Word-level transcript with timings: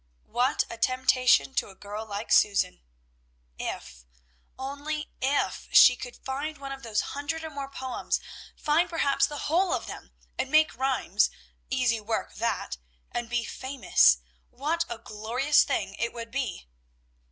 What 0.25 0.63
a 0.67 0.79
temptation 0.79 1.53
to 1.53 1.69
a 1.69 1.75
girl 1.75 2.07
like 2.07 2.31
Susan! 2.31 2.81
If 3.59 4.03
only 4.57 5.11
IF 5.21 5.67
she 5.73 5.95
could 5.95 6.17
find 6.25 6.57
one 6.57 6.71
of 6.71 6.81
those 6.81 7.11
hundred 7.13 7.43
or 7.43 7.51
more 7.51 7.69
poems, 7.69 8.19
find 8.55 8.89
perhaps 8.89 9.27
the 9.27 9.45
whole 9.45 9.71
of 9.73 9.85
them, 9.85 10.11
and 10.39 10.49
make 10.49 10.75
rhymes 10.75 11.29
(easy 11.69 12.01
work 12.01 12.33
that), 12.37 12.77
and 13.11 13.29
be 13.29 13.43
"famous," 13.43 14.17
what 14.49 14.85
a 14.89 14.97
glorious 14.97 15.63
thing 15.63 15.93
it 15.99 16.13
would 16.13 16.31
be! 16.31 16.65